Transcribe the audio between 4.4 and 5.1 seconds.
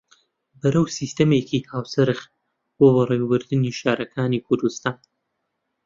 کوردستان